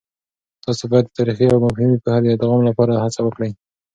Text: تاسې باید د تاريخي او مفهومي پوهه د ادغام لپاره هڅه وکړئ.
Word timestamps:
تاسې 0.63 0.83
باید 0.91 1.05
د 1.07 1.11
تاريخي 1.17 1.47
او 1.51 1.57
مفهومي 1.65 1.97
پوهه 2.03 2.19
د 2.21 2.25
ادغام 2.35 2.61
لپاره 2.69 3.01
هڅه 3.03 3.19
وکړئ. 3.23 3.51